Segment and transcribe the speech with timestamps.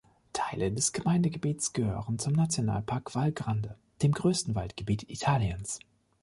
[0.33, 5.77] Teile des Gemeindegebiets gehören zum Nationalpark Val Grande, dem größten Waldgebiet Italiens.